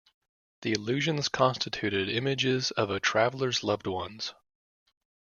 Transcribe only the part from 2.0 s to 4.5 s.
images of a traveler's loved ones.